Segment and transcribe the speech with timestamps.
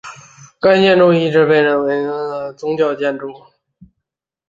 [0.59, 3.31] 该建筑一直被认为是罗讷河口省最漂亮的宗教建筑。